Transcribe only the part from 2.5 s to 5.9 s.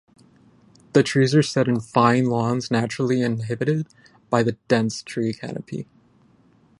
naturally inhibited by the dense tree canopy.